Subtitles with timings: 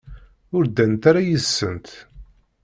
[0.55, 1.87] Ur ddant ara yid-sent.